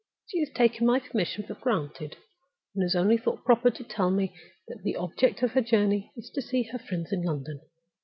She 0.31 0.39
has 0.39 0.49
taken 0.49 0.87
my 0.87 0.99
permission 0.99 1.45
for 1.45 1.53
granted, 1.53 2.15
and 2.73 2.81
she 2.81 2.85
has 2.91 2.95
only 2.95 3.19
thought 3.19 3.45
proper 3.45 3.69
to 3.69 3.83
tell 3.83 4.09
me 4.09 4.35
that 4.67 4.81
the 4.81 4.95
object 4.95 5.43
of 5.43 5.51
her 5.51 5.61
journey 5.61 6.11
is 6.17 6.31
to 6.31 6.41
see 6.41 6.63
her 6.71 6.79
friends 6.79 7.11
in 7.13 7.21
London. 7.21 7.61